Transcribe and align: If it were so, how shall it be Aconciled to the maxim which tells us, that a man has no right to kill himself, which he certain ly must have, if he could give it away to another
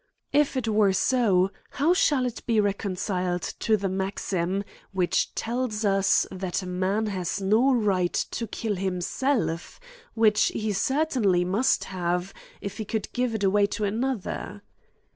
If 0.33 0.57
it 0.57 0.67
were 0.67 0.93
so, 0.93 1.51
how 1.69 1.93
shall 1.93 2.25
it 2.25 2.43
be 2.47 2.57
Aconciled 2.57 3.43
to 3.59 3.77
the 3.77 3.87
maxim 3.87 4.63
which 4.91 5.35
tells 5.35 5.85
us, 5.85 6.25
that 6.31 6.63
a 6.63 6.65
man 6.65 7.05
has 7.05 7.39
no 7.39 7.71
right 7.71 8.11
to 8.31 8.47
kill 8.47 8.77
himself, 8.77 9.79
which 10.15 10.45
he 10.55 10.73
certain 10.73 11.31
ly 11.31 11.43
must 11.43 11.83
have, 11.83 12.33
if 12.61 12.79
he 12.79 12.83
could 12.85 13.13
give 13.13 13.35
it 13.35 13.43
away 13.43 13.67
to 13.67 13.83
another 13.83 14.63